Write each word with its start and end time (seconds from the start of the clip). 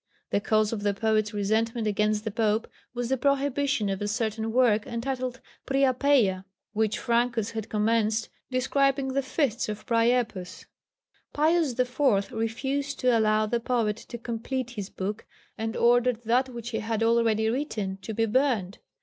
The 0.31 0.41
cause 0.41 0.73
of 0.73 0.81
the 0.81 0.95
poet's 0.95 1.31
resentment 1.31 1.85
against 1.85 2.23
the 2.23 2.31
Pope 2.31 2.67
was 2.91 3.09
the 3.09 3.17
prohibition 3.17 3.87
of 3.87 4.01
a 4.01 4.07
certain 4.07 4.51
work, 4.51 4.87
entitled 4.87 5.39
Priapeia, 5.67 6.43
which 6.73 6.97
Francus 6.97 7.51
had 7.51 7.69
commenced, 7.69 8.29
describing 8.49 9.09
the 9.09 9.21
feasts 9.21 9.69
of 9.69 9.85
Priapus. 9.85 10.65
Pius 11.33 11.77
IV. 11.79 12.31
refused 12.31 12.99
to 13.01 13.15
allow 13.15 13.45
the 13.45 13.59
poet 13.59 13.97
to 13.97 14.17
complete 14.17 14.71
his 14.71 14.89
book, 14.89 15.27
and 15.55 15.77
ordered 15.77 16.23
that 16.23 16.49
which 16.49 16.69
he 16.71 16.79
had 16.79 17.03
already 17.03 17.47
written 17.47 17.97
to 18.01 18.11
be 18.15 18.25
burned. 18.25 18.79